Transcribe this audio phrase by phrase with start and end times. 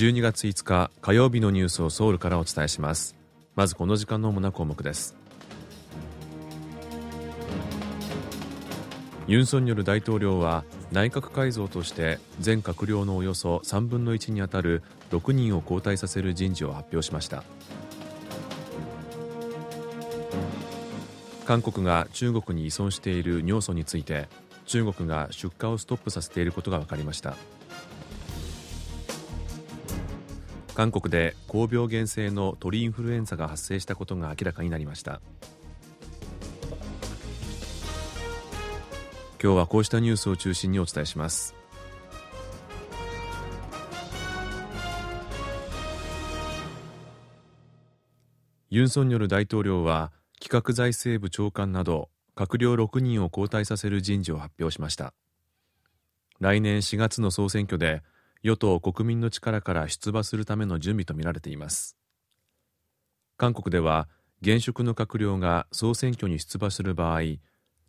[0.00, 3.16] 12月5日火曜日のニュースをソウルからお伝えします。
[3.54, 5.14] まずこの時間の主な項目です。
[9.26, 17.44] ユン・ソンニョル大統領は内閣改造として全閣僚のおよそ3分の1にあたる6人を交代させる人事を発表しました。
[21.44, 24.30] 韓国が中国に依存している尿素について
[24.64, 27.36] 中国が出荷をストップさせていることが分かりました。
[30.80, 35.20] 韓国で高病原性の鳥インフルエンザが発生したことが明らかになりました。
[39.42, 41.54] 今日はこうしたニュースを中心にお伝えします。
[48.70, 55.12] ユン・ソンニョル大統領は企画財政部長官など閣僚6人を交代させる人事を発表しました。
[56.38, 58.02] 来年4月の総選挙で
[58.42, 61.96] 与党国民の力から出馬するための準備とみられています。
[63.36, 64.08] 韓国では
[64.42, 67.20] 現職の閣僚が総選挙に出馬する場合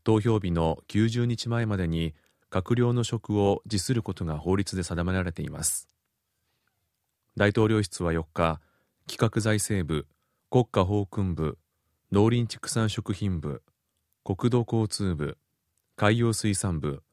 [0.04, 2.14] 投票日の90日前までに
[2.50, 5.88] 閣僚の職を辞することが法律で定められています。
[7.38, 8.60] 大統領室は4日
[9.08, 10.06] 企画財政部
[10.50, 11.58] 国家法訓部
[12.12, 13.64] 農林畜産食品部
[14.26, 15.38] 国土交通部
[15.96, 17.04] 海洋水産部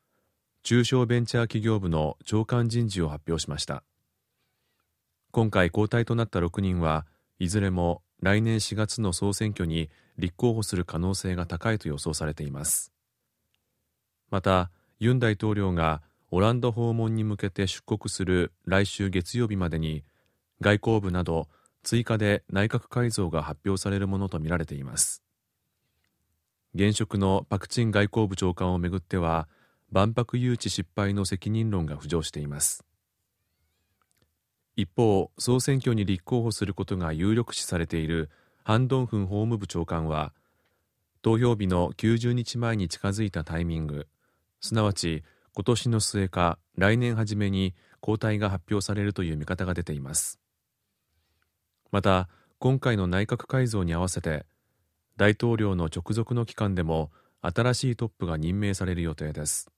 [0.62, 3.82] 中小ベンチャー企業部の長官人事を発表しました。
[5.30, 7.06] 今回交代となった6人は
[7.38, 12.92] いずれも来年4月の総選挙に立候補する可能性が高いと予想されています。
[14.30, 20.04] またユン大統領がオランダ訪問に向けて出国する来週月曜日までに
[20.60, 21.48] 外交部など
[21.82, 25.22] 追加で内閣改造が発表されるものとみられています。
[26.74, 29.48] 現職のパク・チン外交部長官をめぐっては
[29.90, 32.84] 万博誘致失敗の責任論が浮上しています。
[34.76, 38.30] 一方総選挙に立候補することが有力視されている
[38.62, 40.32] ハン・ドンフン法務部長官は
[41.20, 44.06] 投票日の90日前に近づいたタイミング
[44.60, 50.38] すなわち今年の末か来年初めに交代が発表されるという見方が出ています。
[51.90, 52.28] また
[52.60, 54.46] 今回の内閣改造に合わせて
[55.16, 57.10] 大統領の直属の機関でも
[57.40, 59.68] 新しいトップが任命される予定です。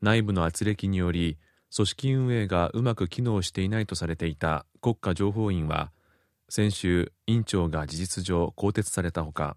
[0.00, 1.38] 内部の圧力により
[1.74, 5.90] 組織運営がうまく機能していないとされていた国家情報院は
[6.48, 9.56] 先週院長が事実上更迭されたほか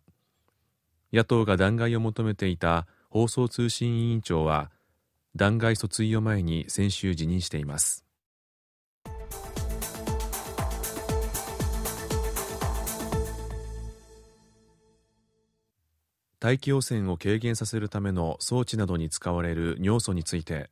[1.14, 4.72] 野党が弾劾を求めていた放送通信委員長は
[5.36, 8.06] 弾劾訴追を前に先週辞任しています。
[16.42, 20.72] 大気汚染を軽減させるための装置などに使われる尿素について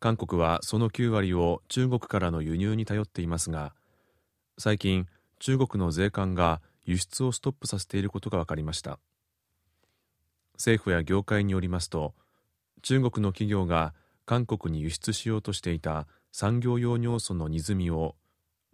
[0.00, 3.72] 韓国はその9割を中国からの輸入に頼っていますが
[4.58, 5.06] 最近
[5.38, 8.98] 中国の税関が輸出をストップさせていることが分かりました。
[10.54, 12.12] 政府や業界によりますと
[12.82, 13.94] 中国の企業が
[14.26, 18.14] 韓国に輸出しようとしていた産業用尿素の荷積みを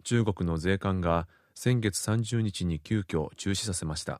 [0.03, 4.19] 中国の税関が先月30日に急遽中止させました。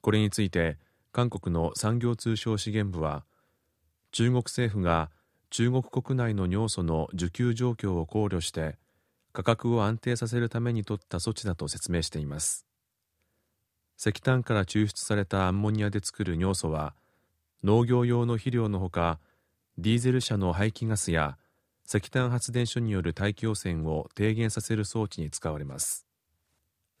[0.00, 0.78] これについて
[1.12, 3.24] 韓国の産業通商資源部は
[4.12, 5.10] 中国政府が
[5.50, 8.76] 中国国内の尿素の需給状況を考慮して
[9.32, 12.66] 価格を安定させるために取った措置だと説明しています。
[13.98, 16.94] 石炭から抽出されたアンモニアで作る尿素は
[17.62, 19.18] 農業用の肥料のほか
[19.76, 21.36] ディーゼル車の排気ガスや
[21.86, 26.06] 石炭発電所による大気汚染を低減させる装置に使われます。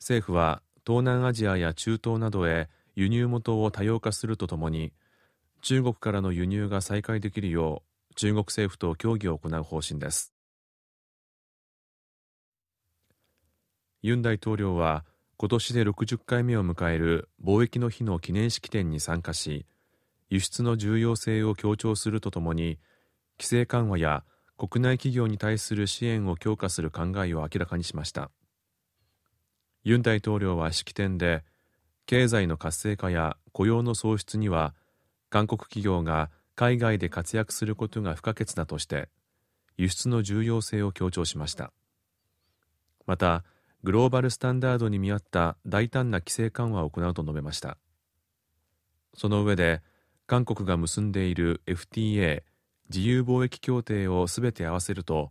[0.00, 2.68] 政府は東南アジアや中東などへ
[3.00, 4.92] 輸入元を多様化するとともに
[5.62, 10.34] 中国からの輸入が再開できるよう中国政府と協議を行う方針です。
[14.02, 15.06] ユン大統領は
[15.38, 19.64] 今年で60回目を迎える貿易の日の記念式典に参加し
[20.28, 22.78] 輸出の重要性を強調するとともに
[23.38, 24.24] 規制緩和や
[24.58, 28.30] 国内企業に対する支援を強化する考えを明らかにしました。
[29.84, 31.44] ユン大統領は式典で
[32.10, 34.74] 経済の活性化や雇用の創出には
[35.28, 39.08] 韓国企業が海外で活躍することが不可欠だとして
[39.76, 41.72] 輸出の重要性を強調しました。
[43.06, 43.44] また
[43.84, 47.78] グローバルスタンダードに見合った大胆な規制緩和を行うと述べました。
[49.14, 49.80] その上で
[50.26, 52.42] 韓国が結んでいる FTA
[52.92, 55.30] 自由貿易協定をすべて合わせると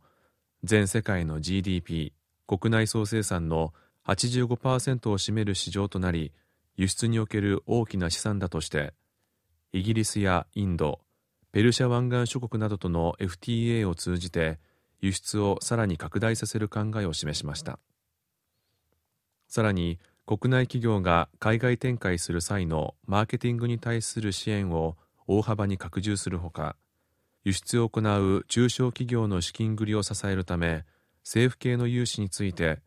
[0.64, 2.14] 全世界の GDP
[2.48, 3.74] 国内総生産の
[4.08, 6.32] 85%を占める市場となり
[6.80, 8.94] 輸出における大きな資産だとして
[9.74, 11.02] イギリスやインド
[11.52, 14.60] ペルシャ湾岸諸国などとの FTA を通じて
[15.02, 17.80] 輸出をさらに拡大させる考えを示しました。
[19.50, 24.96] さらに国内企業が海外展開する際のマーケティングに対する支援を
[25.28, 26.78] 大幅に拡充するほか
[27.44, 30.86] 輸出を行う中小企業の資金繰りを支えるため
[31.26, 32.80] 政府系の融資について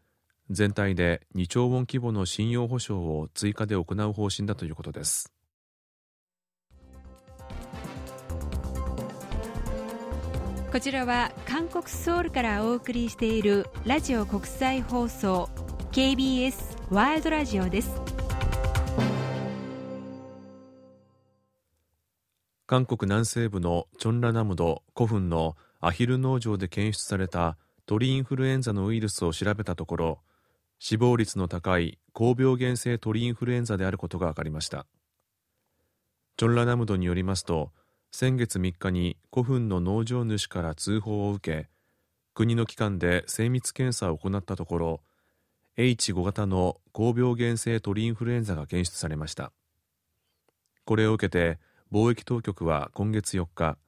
[0.52, 5.32] 全体で2兆ウォン規模の信用保証を追加で行う方針だということです。
[10.70, 15.50] こちらは韓国ソウルからお送りしているラジオ国際放送
[15.92, 16.54] KBS
[16.90, 18.00] ワールドラジオです。
[22.66, 30.20] 韓国南西部のチョンラナムド古墳のアヒル農場で検出された鳥インフルエンザのウイルスを調べたところ
[30.84, 34.84] 死亡率の高い高病原性鳥インフルエンザであることが分かりました。
[36.36, 37.70] チョンラナムドによりますと
[38.10, 41.68] 先月3日に古墳の農場主から通報を受け
[42.34, 45.00] 国の機関で精密検査を行ったところ
[45.76, 49.52] H5 型の高病原性鳥インフルエンザが検出されました。
[50.84, 51.60] これを受けて
[51.92, 53.78] 貿易当局は今月4日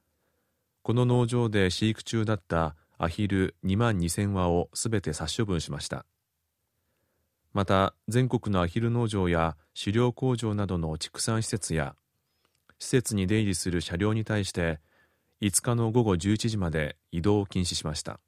[0.81, 6.05] この農場で飼育中だったアヒル2万2000羽をすべて殺処分しました。
[7.55, 11.95] また全国のアヒル農場や飼料工場などの畜産施設や
[12.79, 14.81] 施設に出入りする車両に対して
[15.41, 18.19] 5日の午後11時まで移動を禁止しました。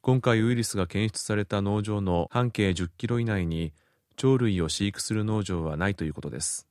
[0.00, 3.72] 今回ウイルスが検出された農場の半径10キロ以内に
[4.16, 6.66] 鳥類を飼育する農場はないということです。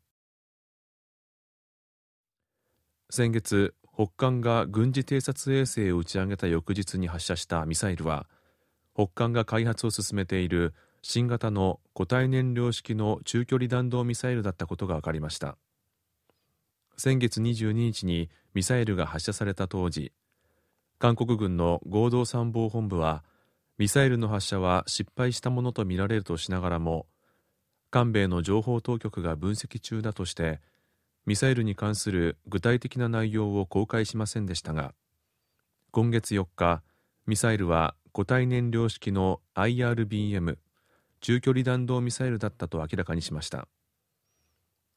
[3.09, 8.27] 先月北韓が軍事偵察衛星を打ち上げた翌日に発射したミサイルは
[8.93, 15.57] 北韓が開発を進めている新型の固体燃料式の中距離弾道ミサイルだったことが分かりました。
[16.99, 20.11] 先月22日にミサイルが発射された当時
[20.97, 23.23] 韓国軍の合同参謀本部は
[23.77, 27.07] ミサイルの発射は失敗したものとみられるとしながらも
[27.89, 30.59] 韓米の情報当局が分析中だとして
[31.25, 34.93] ミサイルに関する具体的な内容を公開しませんでしたが
[35.91, 36.83] 今月4日
[37.27, 40.57] ミサイルは固体燃料式の IRBM
[41.21, 43.67] 中距離弾道ミサイルだったと明らかにしました。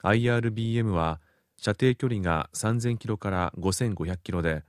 [0.02, 1.20] IRBM は
[1.56, 4.64] 射程距離が3000キロから5500キロで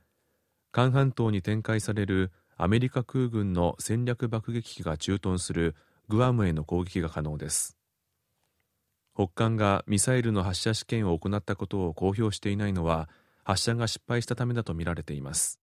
[0.70, 5.74] 韓半島に展開されるアメリカ空軍の戦略爆撃機が駐屯する
[6.08, 7.76] グアムへの攻撃が可能です。
[9.14, 13.08] 北韓がミサイルの発射試験を行ったことを公表していないのは
[13.44, 15.60] 発射が失敗したためだとみられています。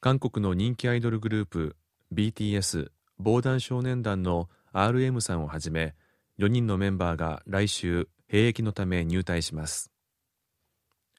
[0.00, 1.76] 韓国の人気アイドルグループ
[2.12, 5.94] BTS 防弾少年団の RM さんをはじめ
[6.38, 9.90] 4人のメンバーが来週兵役のため入隊します。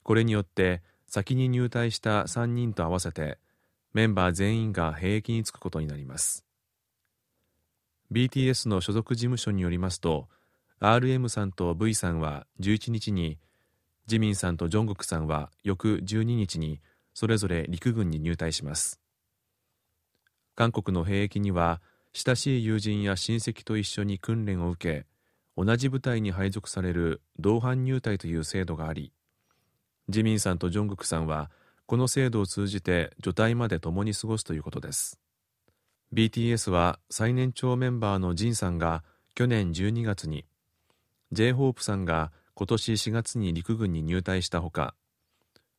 [0.03, 3.38] これによって先に入隊した3人と合わせて
[3.94, 6.45] メンバー全員が兵役に就くことになります。
[8.12, 10.27] BTS の所属事務所によりますと
[10.80, 13.38] RM さんと V さんは11日に
[14.07, 16.80] ジミンさんとジョングクさんは翌12日に
[17.13, 19.00] それぞれ陸軍に入隊します。
[20.60, 21.80] 韓国の兵役には
[22.12, 25.06] 親しい友人や親戚と一緒に訓練を受け
[25.56, 29.13] 同じ部隊に配属される同伴入隊という制度があり
[30.10, 31.50] 自民さんとジョングクさんは
[31.86, 35.18] この制度を通じて除隊まで共に過ごすということです。
[36.13, 40.44] BTS は最年長メンバーのジンさんが去年12月に
[41.32, 44.94] J−HOPE さんが今年4月に陸軍に入隊したほか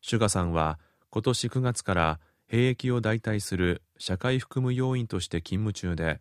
[0.00, 0.78] シュガさんは
[1.10, 6.20] 今年9月から兵役を代替する社会服務要員として勤務中で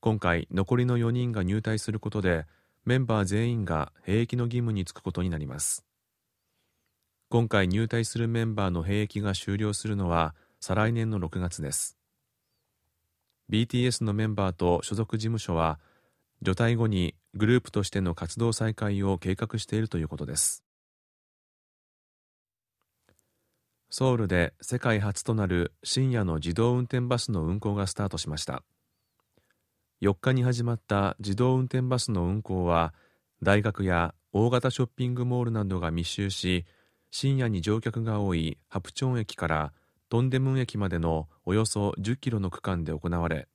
[0.00, 2.46] 今回残りの4人が入隊することで
[2.86, 5.84] メンバー全員が兵役の義務に就くことになります。
[7.28, 11.98] 今回入隊するメンバーの兵役が終了するのは再来年の6月です。
[13.50, 15.78] BTS のメンバーと所属事務所は
[16.40, 20.63] 除隊後にグループとしての活動再開を計画しているということです。
[23.96, 28.64] ソウルで世界初となる深夜の自動運転バスの運行がスタートしました。
[30.02, 32.92] 4日に始まった自動運転バスの運行は
[33.40, 36.64] 大学や大型ショッピングモールなどが密集し
[37.12, 39.72] 深夜に乗客が多いハプチョン駅から
[40.08, 43.46] トンデムン駅までのおよそ10キロの区間で行われ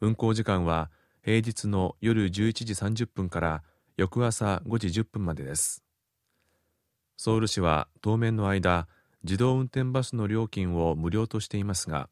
[0.00, 0.90] 運行時間は
[1.24, 3.62] 平日の夜11時30分から
[3.96, 5.84] 翌朝5時10分までです。
[7.16, 8.88] ソウル市は当面の間
[9.24, 12.08] 自動運転バスの料金を無料としていますが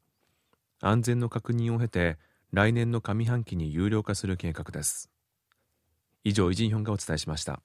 [0.81, 2.19] 安全の確認を経て
[2.52, 5.11] 来年の上半期に有料化する計画です。
[6.25, 7.62] 以上イジンヒョンがお伝えしました。